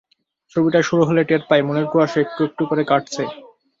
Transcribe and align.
ছবিটি 0.55 0.79
শুরু 0.89 1.03
হলে 1.05 1.21
টের 1.29 1.41
পাই, 1.49 1.61
মনের 1.67 1.87
কুয়াশা 1.91 2.17
একটু 2.25 2.39
একটু 2.47 2.63
করে 2.69 2.83
কাটছে। 2.91 3.23